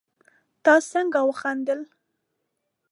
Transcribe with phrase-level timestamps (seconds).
[0.63, 1.81] تا څنګه وخندل